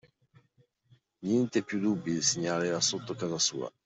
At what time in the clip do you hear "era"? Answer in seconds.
2.65-2.81